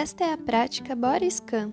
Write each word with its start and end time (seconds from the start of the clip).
Esta 0.00 0.26
é 0.26 0.32
a 0.32 0.38
prática 0.38 0.94
Body 0.94 1.28
Scan. 1.28 1.72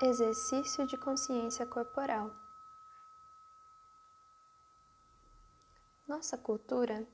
Exercício 0.00 0.86
de 0.86 0.96
consciência 0.96 1.66
corporal. 1.66 2.30
Nossa 6.08 6.38
cultura 6.38 7.06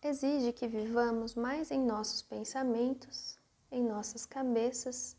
exige 0.00 0.52
que 0.52 0.68
vivamos 0.68 1.34
mais 1.34 1.72
em 1.72 1.84
nossos 1.84 2.22
pensamentos, 2.22 3.36
em 3.72 3.82
nossas 3.82 4.24
cabeças, 4.24 5.17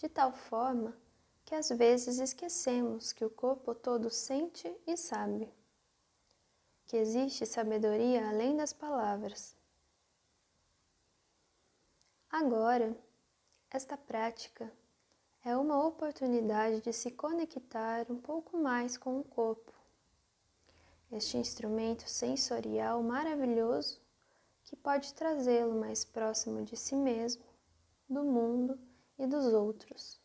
de 0.00 0.08
tal 0.08 0.32
forma 0.32 0.96
que 1.44 1.54
às 1.54 1.68
vezes 1.68 2.18
esquecemos 2.18 3.12
que 3.12 3.22
o 3.22 3.28
corpo 3.28 3.74
todo 3.74 4.08
sente 4.08 4.74
e 4.86 4.96
sabe, 4.96 5.52
que 6.86 6.96
existe 6.96 7.44
sabedoria 7.44 8.26
além 8.26 8.56
das 8.56 8.72
palavras. 8.72 9.54
Agora, 12.30 12.96
esta 13.70 13.94
prática 13.94 14.72
é 15.44 15.54
uma 15.54 15.86
oportunidade 15.86 16.80
de 16.80 16.94
se 16.94 17.10
conectar 17.10 18.10
um 18.10 18.16
pouco 18.16 18.56
mais 18.56 18.96
com 18.96 19.20
o 19.20 19.24
corpo. 19.24 19.72
Este 21.12 21.36
instrumento 21.36 22.08
sensorial 22.08 23.02
maravilhoso 23.02 24.00
que 24.64 24.74
pode 24.74 25.12
trazê-lo 25.12 25.78
mais 25.78 26.06
próximo 26.06 26.64
de 26.64 26.76
si 26.76 26.96
mesmo, 26.96 27.44
do 28.08 28.24
mundo 28.24 28.78
e 29.20 29.26
dos 29.26 29.52
outros. 29.52 30.18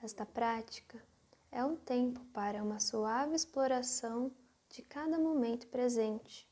Esta 0.00 0.24
prática 0.24 1.04
é 1.50 1.64
um 1.64 1.76
tempo 1.76 2.24
para 2.26 2.62
uma 2.62 2.78
suave 2.78 3.34
exploração 3.34 4.30
de 4.68 4.80
cada 4.80 5.18
momento 5.18 5.66
presente. 5.66 6.48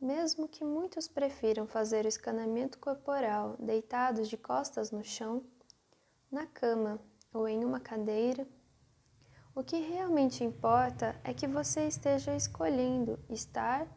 Mesmo 0.00 0.48
que 0.48 0.64
muitos 0.64 1.08
prefiram 1.08 1.66
fazer 1.66 2.04
o 2.04 2.08
escaneamento 2.08 2.78
corporal 2.78 3.56
deitados 3.58 4.28
de 4.28 4.36
costas 4.36 4.92
no 4.92 5.02
chão, 5.02 5.44
na 6.30 6.46
cama 6.46 7.00
ou 7.32 7.48
em 7.48 7.64
uma 7.64 7.80
cadeira, 7.80 8.46
o 9.56 9.64
que 9.64 9.80
realmente 9.80 10.44
importa 10.44 11.20
é 11.24 11.34
que 11.34 11.48
você 11.48 11.88
esteja 11.88 12.36
escolhendo 12.36 13.18
estar 13.28 13.88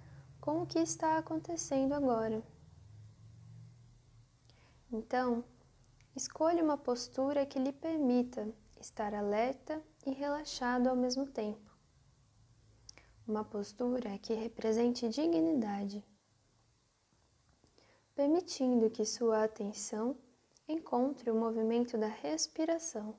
com 0.42 0.64
o 0.64 0.66
que 0.66 0.80
está 0.80 1.20
acontecendo 1.20 1.94
agora. 1.94 2.42
Então, 4.92 5.44
escolha 6.16 6.64
uma 6.64 6.78
postura 6.78 7.46
que 7.46 7.60
lhe 7.60 7.72
permita 7.72 8.52
estar 8.80 9.14
alerta 9.14 9.84
e 10.06 10.12
relaxado 10.12 10.88
ao 10.88 10.96
mesmo 10.96 11.26
tempo 11.26 11.70
uma 13.30 13.46
postura 13.46 14.18
que 14.18 14.34
represente 14.34 15.08
dignidade, 15.08 16.04
permitindo 18.16 18.90
que 18.90 19.06
sua 19.06 19.44
atenção 19.44 20.18
encontre 20.68 21.30
o 21.30 21.36
movimento 21.36 21.96
da 21.96 22.08
respiração. 22.08 23.16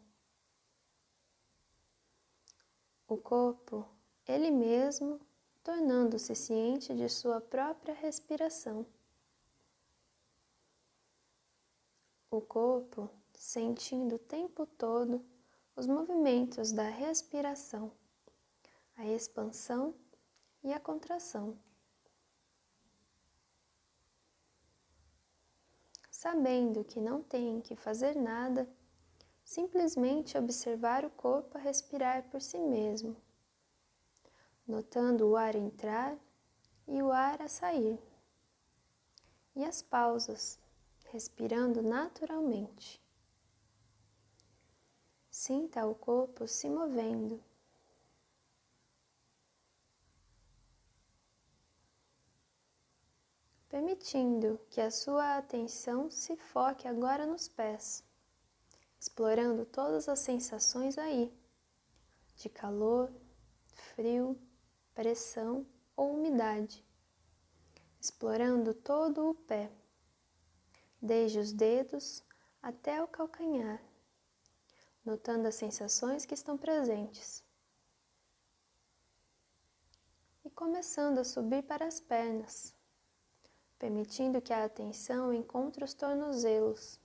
O 3.06 3.16
corpo, 3.16 3.86
ele 4.26 4.50
mesmo, 4.50 5.20
tornando-se 5.62 6.34
ciente 6.34 6.92
de 6.92 7.08
sua 7.08 7.40
própria 7.40 7.94
respiração. 7.94 8.84
O 12.30 12.40
corpo 12.40 13.10
sentindo 13.34 14.16
o 14.16 14.18
tempo 14.18 14.66
todo 14.66 15.24
os 15.74 15.86
movimentos 15.86 16.72
da 16.72 16.88
respiração 16.88 17.92
a 19.00 19.06
expansão 19.06 19.94
e 20.62 20.74
a 20.74 20.78
contração. 20.78 21.58
Sabendo 26.10 26.84
que 26.84 27.00
não 27.00 27.22
tem 27.22 27.62
que 27.62 27.74
fazer 27.74 28.14
nada, 28.14 28.68
simplesmente 29.42 30.36
observar 30.36 31.02
o 31.02 31.10
corpo 31.10 31.56
a 31.56 31.60
respirar 31.62 32.24
por 32.24 32.42
si 32.42 32.58
mesmo, 32.58 33.16
notando 34.68 35.26
o 35.26 35.34
ar 35.34 35.54
entrar 35.54 36.14
e 36.86 37.02
o 37.02 37.10
ar 37.10 37.40
a 37.40 37.48
sair, 37.48 37.98
e 39.56 39.64
as 39.64 39.80
pausas, 39.80 40.58
respirando 41.12 41.82
naturalmente. 41.82 43.00
Sinta 45.30 45.86
o 45.86 45.94
corpo 45.94 46.46
se 46.46 46.68
movendo 46.68 47.42
permitindo 53.70 54.60
que 54.68 54.80
a 54.80 54.90
sua 54.90 55.38
atenção 55.38 56.10
se 56.10 56.36
foque 56.36 56.88
agora 56.88 57.24
nos 57.24 57.48
pés, 57.48 58.04
explorando 58.98 59.64
todas 59.64 60.08
as 60.08 60.18
sensações 60.18 60.98
aí, 60.98 61.32
de 62.36 62.48
calor, 62.48 63.12
frio, 63.94 64.36
pressão 64.92 65.64
ou 65.96 66.14
umidade, 66.14 66.84
explorando 68.00 68.74
todo 68.74 69.30
o 69.30 69.34
pé, 69.34 69.70
desde 71.00 71.38
os 71.38 71.52
dedos 71.52 72.22
até 72.62 73.02
o 73.02 73.08
calcanhar, 73.08 73.82
notando 75.04 75.48
as 75.48 75.54
sensações 75.54 76.26
que 76.26 76.34
estão 76.34 76.58
presentes. 76.58 77.42
E 80.44 80.50
começando 80.50 81.18
a 81.18 81.24
subir 81.24 81.62
para 81.62 81.86
as 81.86 82.00
pernas 82.00 82.74
permitindo 83.80 84.42
que 84.42 84.52
a 84.52 84.66
atenção 84.66 85.32
encontre 85.32 85.82
os 85.82 85.94
tornozelos, 85.94 87.00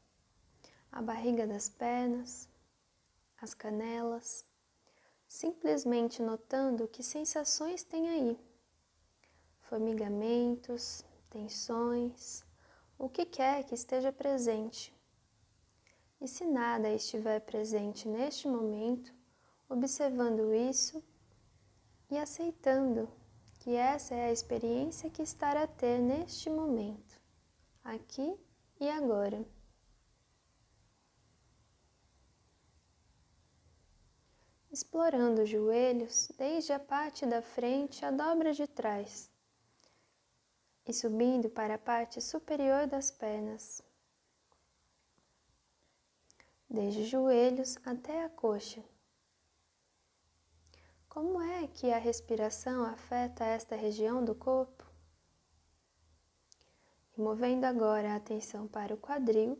a 0.91 1.01
barriga 1.01 1.47
das 1.47 1.69
pernas, 1.69 2.50
as 3.41 3.53
canelas, 3.53 4.45
simplesmente 5.25 6.22
notando 6.22 6.85
que 6.89 7.01
sensações 7.01 7.85
tem 7.85 8.09
aí. 8.09 8.38
Formigamentos, 9.61 11.05
tensões, 11.29 12.44
o 12.97 13.09
que 13.09 13.25
quer 13.25 13.63
que 13.63 13.75
esteja 13.75 14.11
presente. 14.11 14.94
E 16.19 16.28
se 16.28 16.45
nada 16.45 16.89
estiver 16.89 17.39
presente 17.41 18.07
neste 18.07 18.47
momento, 18.47 19.13
observando 19.69 20.53
isso 20.53 21.03
e 22.09 22.17
aceitando 22.17 23.09
que 23.59 23.75
essa 23.75 24.16
é 24.16 24.25
a 24.25 24.31
experiência 24.31 25.09
que 25.09 25.22
estará 25.22 25.63
a 25.63 25.67
ter 25.67 26.00
neste 26.00 26.50
momento, 26.50 27.19
aqui 27.84 28.38
e 28.79 28.89
agora. 28.89 29.45
Explorando 34.72 35.41
os 35.41 35.50
joelhos 35.50 36.29
desde 36.38 36.73
a 36.73 36.79
parte 36.79 37.25
da 37.25 37.41
frente 37.41 38.05
à 38.05 38.11
dobra 38.11 38.53
de 38.53 38.67
trás 38.67 39.31
e 40.88 40.94
subindo 40.94 41.50
para 41.50 41.75
a 41.75 41.79
parte 41.79 42.22
superior 42.22 42.85
das 42.85 43.09
pernas, 43.09 43.81
desde 46.69 47.01
os 47.01 47.07
joelhos 47.07 47.78
até 47.84 48.23
a 48.23 48.29
coxa. 48.29 48.84
Como 51.09 51.41
é 51.41 51.68
que 51.68 51.91
a 51.91 51.97
respiração 51.97 52.84
afeta 52.84 53.46
esta 53.46 53.75
região 53.75 54.23
do 54.23 54.35
corpo? 54.35 54.85
E 57.17 57.22
movendo 57.22 57.64
agora 57.64 58.11
a 58.11 58.17
atenção 58.17 58.67
para 58.67 58.93
o 58.93 58.97
quadril, 58.97 59.58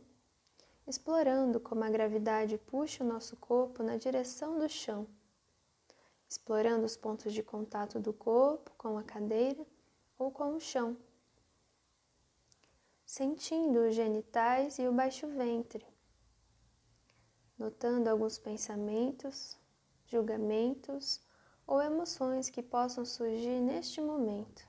explorando 0.86 1.58
como 1.58 1.82
a 1.82 1.90
gravidade 1.90 2.58
puxa 2.58 3.02
o 3.02 3.06
nosso 3.06 3.36
corpo 3.36 3.82
na 3.82 3.96
direção 3.96 4.58
do 4.58 4.68
chão, 4.68 5.08
explorando 6.28 6.84
os 6.84 6.96
pontos 6.96 7.32
de 7.32 7.42
contato 7.42 7.98
do 7.98 8.12
corpo 8.12 8.70
com 8.76 8.98
a 8.98 9.02
cadeira 9.02 9.66
ou 10.18 10.30
com 10.30 10.54
o 10.54 10.60
chão, 10.60 10.96
sentindo 13.06 13.86
os 13.86 13.94
genitais 13.94 14.80
e 14.80 14.88
o 14.88 14.92
baixo 14.92 15.28
ventre, 15.28 15.86
notando 17.56 18.10
alguns 18.10 18.36
pensamentos, 18.36 19.56
julgamentos 20.06 21.20
ou 21.66 21.80
emoções 21.80 22.50
que 22.50 22.62
possam 22.62 23.04
surgir 23.04 23.60
neste 23.60 24.00
momento. 24.00 24.66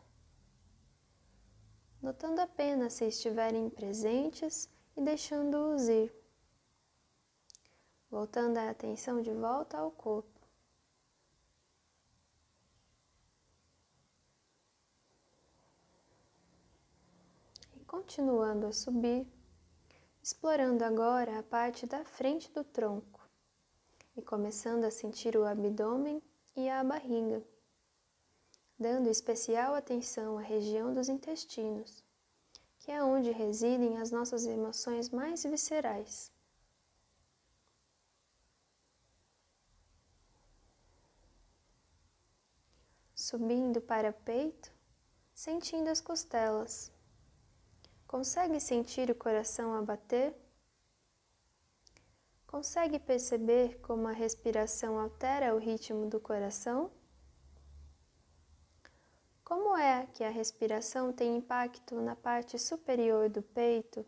Notando 2.00 2.39
apenas 2.39 2.94
se 2.94 3.06
estiverem 3.07 3.72
presentes 3.72 4.69
e 4.95 5.01
deixando-os 5.01 5.90
ir. 5.90 6.13
Voltando 8.10 8.57
a 8.57 8.69
atenção 8.69 9.19
de 9.19 9.33
volta 9.33 9.80
ao 9.80 9.92
corpo. 9.92 10.37
Continuando 17.97 18.67
a 18.67 18.71
subir, 18.71 19.27
explorando 20.21 20.85
agora 20.85 21.39
a 21.39 21.44
parte 21.44 21.88
da 21.88 22.05
frente 22.05 22.51
do 22.51 22.63
tronco 22.63 23.27
e 24.15 24.21
começando 24.21 24.83
a 24.83 24.91
sentir 24.91 25.35
o 25.35 25.44
abdômen 25.44 26.21
e 26.55 26.69
a 26.69 26.83
barriga, 26.83 27.44
dando 28.77 29.09
especial 29.09 29.73
atenção 29.73 30.38
à 30.38 30.41
região 30.41 30.94
dos 30.94 31.09
intestinos, 31.09 32.03
que 32.77 32.91
é 32.91 33.03
onde 33.03 33.31
residem 33.31 33.97
as 33.97 34.11
nossas 34.11 34.45
emoções 34.45 35.09
mais 35.09 35.44
viscerais. 35.44 36.31
Subindo 43.15 43.81
para 43.81 44.11
o 44.11 44.13
peito, 44.13 44.71
sentindo 45.33 45.89
as 45.89 45.99
costelas. 45.99 46.95
Consegue 48.07 48.57
sentir 48.62 49.12
o 49.12 49.15
coração 49.15 49.74
a 49.74 49.81
bater? 49.81 50.33
Consegue 52.48 52.98
perceber 52.98 53.81
como 53.81 54.07
a 54.07 54.13
respiração 54.13 54.98
altera 54.98 55.54
o 55.54 55.57
ritmo 55.57 56.06
do 56.09 56.18
coração? 56.18 56.89
Como 59.44 59.75
é 59.77 60.06
que 60.07 60.24
a 60.24 60.30
respiração 60.30 61.12
tem 61.12 61.36
impacto 61.36 61.95
na 62.00 62.15
parte 62.15 62.57
superior 62.57 63.30
do 63.30 63.42
peito? 63.42 64.06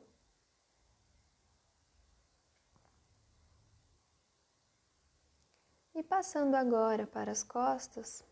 E 5.93 6.01
passando 6.01 6.55
agora 6.55 7.05
para 7.05 7.31
as 7.31 7.43
costas, 7.43 8.23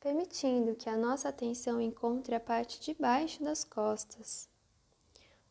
permitindo 0.00 0.74
que 0.74 0.88
a 0.88 0.96
nossa 0.96 1.28
atenção 1.28 1.78
encontre 1.78 2.34
a 2.34 2.40
parte 2.40 2.80
de 2.80 2.94
baixo 2.94 3.44
das 3.44 3.62
costas, 3.62 4.48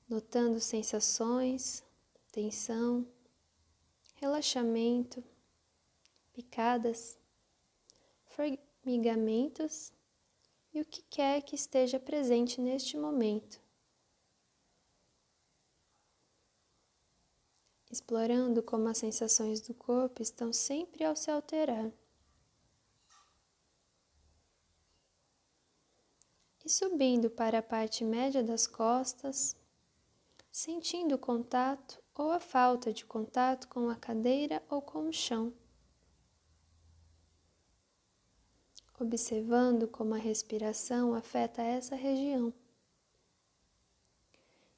notando 0.09 0.59
sensações, 0.59 1.83
tensão, 2.31 3.07
relaxamento, 4.15 5.23
picadas, 6.33 7.19
formigamentos 8.25 9.93
e 10.73 10.81
o 10.81 10.85
que 10.85 11.03
quer 11.03 11.43
que 11.43 11.55
esteja 11.55 11.99
presente 11.99 12.59
neste 12.59 12.97
momento. 12.97 13.61
Explorando 17.91 18.61
como 18.63 18.87
as 18.87 18.97
sensações 18.97 19.61
do 19.61 19.73
corpo 19.73 20.21
estão 20.21 20.53
sempre 20.53 21.03
ao 21.03 21.15
se 21.15 21.29
alterar. 21.29 21.91
E 26.69 26.71
subindo 26.71 27.31
para 27.31 27.57
a 27.57 27.63
parte 27.63 28.03
média 28.03 28.43
das 28.43 28.67
costas, 28.67 29.55
sentindo 30.51 31.15
o 31.15 31.17
contato 31.17 31.99
ou 32.13 32.29
a 32.29 32.39
falta 32.39 32.93
de 32.93 33.03
contato 33.07 33.67
com 33.67 33.89
a 33.89 33.95
cadeira 33.95 34.61
ou 34.69 34.79
com 34.79 35.09
o 35.09 35.11
chão. 35.11 35.51
Observando 38.99 39.87
como 39.87 40.13
a 40.13 40.19
respiração 40.19 41.15
afeta 41.15 41.63
essa 41.63 41.95
região. 41.95 42.53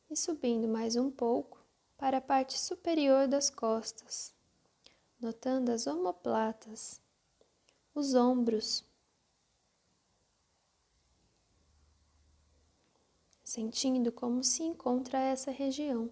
E 0.10 0.16
subindo 0.16 0.70
mais 0.70 0.96
um 0.96 1.12
pouco 1.12 1.62
para 1.98 2.20
a 2.20 2.22
parte 2.22 2.58
superior 2.58 3.28
das 3.28 3.50
costas, 3.50 4.34
notando 5.20 5.74
as 5.74 5.88
omoplatas, 5.88 7.02
os 7.94 8.16
ombros, 8.16 8.90
sentindo 13.52 14.14
como 14.14 14.46
se 14.46 14.64
encontra 14.64 15.20
essa 15.20 15.52
região. 15.52 16.10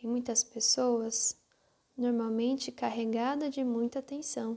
Em 0.00 0.06
muitas 0.06 0.44
pessoas, 0.44 1.36
normalmente 1.96 2.70
carregada 2.70 3.50
de 3.50 3.64
muita 3.64 3.98
atenção, 3.98 4.56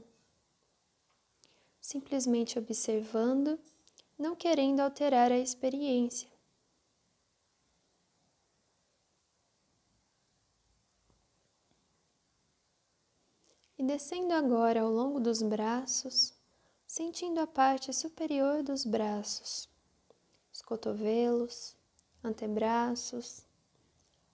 simplesmente 1.80 2.56
observando, 2.56 3.58
não 4.16 4.36
querendo 4.36 4.78
alterar 4.78 5.32
a 5.32 5.38
experiência. 5.38 6.30
E 13.76 13.82
descendo 13.82 14.34
agora 14.34 14.82
ao 14.82 14.92
longo 14.92 15.18
dos 15.18 15.42
braços, 15.42 16.32
sentindo 16.86 17.40
a 17.40 17.46
parte 17.48 17.92
superior 17.92 18.62
dos 18.62 18.84
braços, 18.84 19.71
os 20.52 20.60
cotovelos, 20.60 21.76
antebraços, 22.22 23.44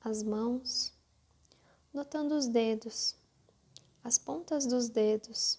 as 0.00 0.22
mãos 0.22 0.92
notando 1.92 2.36
os 2.36 2.46
dedos, 2.46 3.16
as 4.04 4.18
pontas 4.18 4.66
dos 4.66 4.88
dedos, 4.88 5.58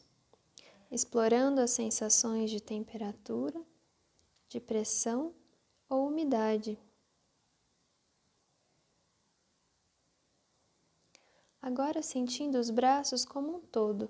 explorando 0.92 1.62
as 1.62 1.72
sensações 1.72 2.50
de 2.50 2.62
temperatura, 2.62 3.62
de 4.48 4.60
pressão 4.60 5.34
ou 5.88 6.08
umidade. 6.08 6.80
Agora 11.62 12.02
sentindo 12.02 12.58
os 12.58 12.70
braços 12.70 13.26
como 13.26 13.58
um 13.58 13.60
todo. 13.60 14.10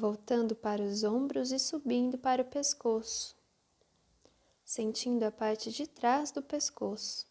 Voltando 0.00 0.56
para 0.56 0.82
os 0.82 1.04
ombros 1.04 1.52
e 1.52 1.58
subindo 1.58 2.16
para 2.16 2.42
o 2.42 2.44
pescoço 2.46 3.38
sentindo 4.70 5.24
a 5.24 5.32
parte 5.32 5.72
de 5.72 5.84
trás 5.84 6.30
do 6.30 6.40
pescoço. 6.40 7.26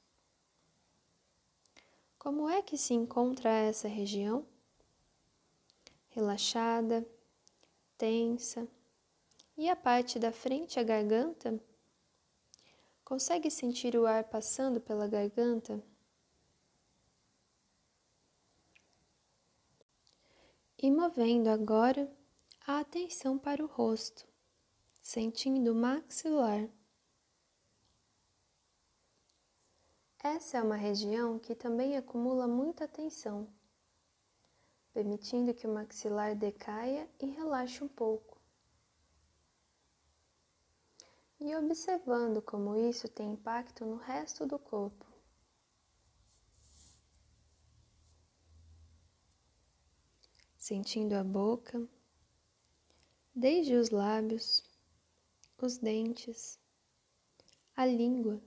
Como 2.18 2.50
é 2.50 2.62
que 2.62 2.77
se 2.77 2.94
encontra 2.94 3.50
essa 3.50 3.88
região? 3.88 4.45
Relaxada, 6.10 7.07
tensa. 7.98 8.68
E 9.57 9.69
a 9.69 9.75
parte 9.75 10.19
da 10.19 10.33
frente, 10.33 10.81
a 10.81 10.83
garganta? 10.83 11.57
Consegue 13.06 13.50
sentir 13.50 13.95
o 13.95 14.06
ar 14.06 14.25
passando 14.25 14.81
pela 14.81 15.07
garganta? 15.07 15.81
E 20.77 20.92
movendo 20.92 21.48
agora 21.48 22.19
a 22.71 22.81
atenção 22.81 23.35
para 23.35 23.64
o 23.64 23.68
rosto, 23.68 24.28
sentindo 25.02 25.71
o 25.71 25.76
maxilar. 25.76 26.69
Essa 30.23 30.59
é 30.59 30.61
uma 30.61 30.76
região 30.76 31.40
que 31.40 31.56
também 31.56 31.97
acumula 31.97 32.47
muita 32.47 32.88
tensão, 32.88 33.52
permitindo 34.94 35.52
que 35.52 35.66
o 35.66 35.73
maxilar 35.73 36.35
decaia 36.35 37.09
e 37.19 37.26
relaxe 37.26 37.83
um 37.83 37.88
pouco. 37.88 38.40
E 41.40 41.56
observando 41.56 42.40
como 42.40 42.76
isso 42.76 43.09
tem 43.09 43.31
impacto 43.31 43.83
no 43.83 43.95
resto 43.95 44.45
do 44.45 44.59
corpo. 44.59 45.07
Sentindo 50.56 51.16
a 51.16 51.23
boca, 51.23 51.90
desde 53.36 53.76
os 53.76 53.90
lábios, 53.90 54.64
os 55.62 55.78
dentes, 55.78 56.59
a 57.76 57.86
língua 57.86 58.42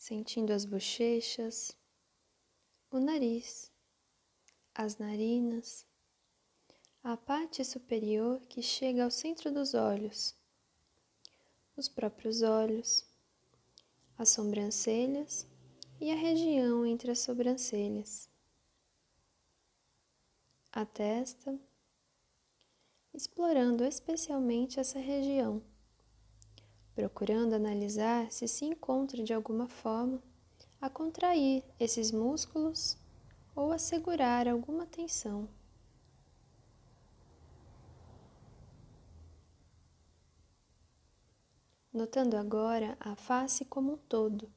sentindo 0.00 0.50
as 0.54 0.64
bochechas, 0.64 1.76
o 2.90 2.98
nariz, 2.98 3.70
as 4.74 4.96
narinas, 4.96 5.86
a 7.04 7.18
parte 7.18 7.62
superior 7.62 8.40
que 8.46 8.62
chega 8.62 9.04
ao 9.04 9.10
centro 9.10 9.52
dos 9.52 9.74
olhos, 9.74 10.34
os 11.76 11.86
próprios 11.86 12.40
olhos, 12.40 13.04
as 14.16 14.30
sobrancelhas 14.30 15.46
e 16.00 16.10
a 16.10 16.16
região 16.16 16.86
entre 16.86 17.10
as 17.10 17.18
sobrancelhas, 17.18 18.26
a 20.72 20.86
testa, 20.86 21.60
explorando 23.12 23.84
especialmente 23.84 24.80
essa 24.80 24.98
região 24.98 25.62
procurando 27.00 27.54
analisar 27.54 28.30
se 28.30 28.46
se 28.46 28.66
encontra 28.66 29.24
de 29.24 29.32
alguma 29.32 29.66
forma 29.66 30.22
a 30.78 30.90
contrair 30.90 31.64
esses 31.78 32.12
músculos 32.12 32.98
ou 33.56 33.72
a 33.72 33.78
segurar 33.78 34.46
alguma 34.46 34.86
tensão. 34.86 35.48
Notando 41.90 42.36
agora 42.36 42.98
a 43.00 43.16
face 43.16 43.64
como 43.64 43.94
um 43.94 43.96
todo, 43.96 44.52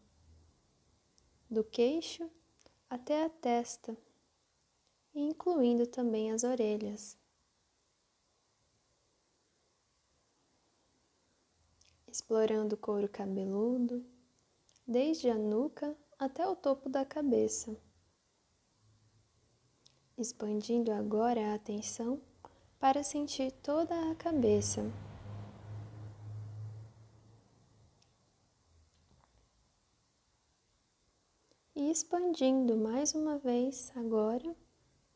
do 1.50 1.64
queixo 1.64 2.30
até 2.90 3.24
a 3.24 3.30
testa, 3.30 3.98
incluindo 5.16 5.88
também 5.88 6.32
as 6.32 6.44
orelhas. 6.44 7.23
Explorando 12.14 12.76
o 12.76 12.78
couro 12.78 13.10
cabeludo, 13.10 14.06
desde 14.86 15.32
a 15.32 15.36
nuca 15.36 15.98
até 16.20 16.48
o 16.48 16.56
topo 16.56 16.88
da 16.88 17.04
cabeça. 17.04 17.76
Expandindo 20.16 20.92
agora 20.92 21.42
a 21.42 21.56
atenção 21.56 22.22
para 22.80 23.02
sentir 23.02 23.52
toda 23.64 24.12
a 24.12 24.16
cabeça. 24.16 24.84
E 31.76 31.90
expandindo 31.90 32.78
mais 32.78 33.16
uma 33.16 33.40
vez 33.40 33.92
agora 33.96 34.56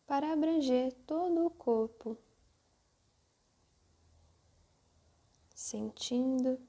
para 0.07 0.33
abranger 0.33 0.91
todo 1.05 1.45
o 1.45 1.51
corpo. 1.51 2.17
Sentindo, 5.53 6.59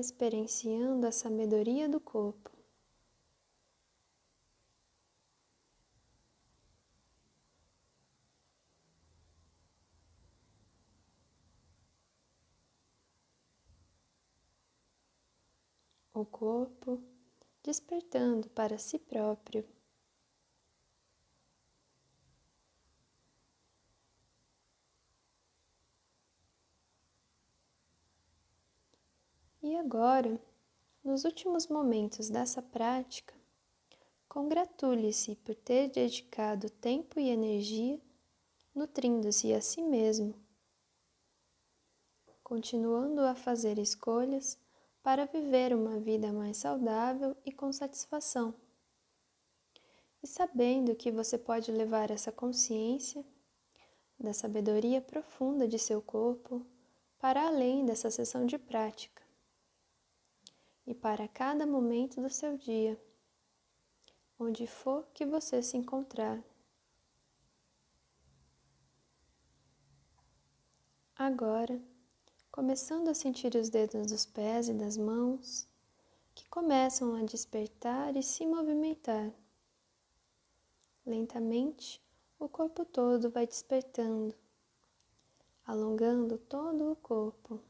experienciando 0.00 1.06
a 1.06 1.12
sabedoria 1.12 1.88
do 1.88 2.00
corpo. 2.00 2.50
O 16.12 16.24
corpo 16.24 17.02
despertando 17.62 18.48
para 18.48 18.78
si 18.78 18.98
próprio. 18.98 19.64
E 29.64 29.76
agora, 29.76 30.38
nos 31.02 31.24
últimos 31.24 31.68
momentos 31.68 32.28
dessa 32.28 32.60
prática, 32.60 33.32
congratule-se 34.28 35.36
por 35.36 35.54
ter 35.54 35.88
dedicado 35.88 36.68
tempo 36.68 37.18
e 37.18 37.30
energia 37.30 37.98
nutrindo-se 38.74 39.54
a 39.54 39.62
si 39.62 39.80
mesmo, 39.80 40.34
continuando 42.42 43.22
a 43.22 43.34
fazer 43.34 43.78
escolhas 43.78 44.58
para 45.02 45.24
viver 45.24 45.74
uma 45.74 45.98
vida 45.98 46.30
mais 46.30 46.58
saudável 46.58 47.34
e 47.42 47.50
com 47.50 47.72
satisfação. 47.72 48.54
E 50.22 50.26
sabendo 50.26 50.94
que 50.94 51.10
você 51.10 51.38
pode 51.38 51.72
levar 51.72 52.10
essa 52.10 52.30
consciência 52.30 53.24
da 54.20 54.34
sabedoria 54.34 55.00
profunda 55.00 55.66
de 55.66 55.78
seu 55.78 56.02
corpo 56.02 56.66
para 57.18 57.46
além 57.46 57.86
dessa 57.86 58.10
sessão 58.10 58.44
de 58.44 58.58
prática 58.58 59.13
e 60.86 60.94
para 60.94 61.26
cada 61.28 61.66
momento 61.66 62.20
do 62.20 62.28
seu 62.28 62.56
dia, 62.56 63.00
onde 64.38 64.66
for 64.66 65.06
que 65.14 65.24
você 65.24 65.62
se 65.62 65.76
encontrar. 65.76 66.42
Agora, 71.16 71.80
começando 72.50 73.08
a 73.08 73.14
sentir 73.14 73.54
os 73.54 73.70
dedos 73.70 74.10
dos 74.10 74.26
pés 74.26 74.68
e 74.68 74.74
das 74.74 74.96
mãos, 74.96 75.68
que 76.34 76.48
começam 76.48 77.14
a 77.14 77.22
despertar 77.22 78.16
e 78.16 78.22
se 78.22 78.44
movimentar. 78.44 79.32
Lentamente, 81.06 82.02
o 82.38 82.48
corpo 82.48 82.84
todo 82.84 83.30
vai 83.30 83.46
despertando, 83.46 84.34
alongando 85.64 86.36
todo 86.36 86.90
o 86.90 86.96
corpo. 86.96 87.60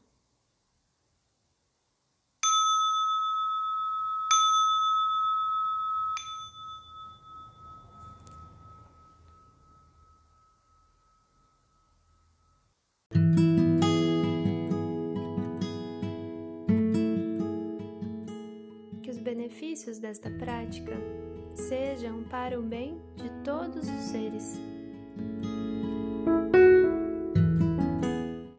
Benefícios 19.85 19.99
desta 19.99 20.29
prática 20.31 20.93
sejam 21.53 22.23
para 22.23 22.59
o 22.59 22.63
bem 22.63 22.99
de 23.15 23.29
todos 23.43 23.87
os 23.87 24.01
seres. 24.11 24.59